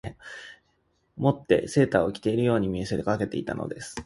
[1.19, 3.93] 以てセーターを着ているように見せかけていたのです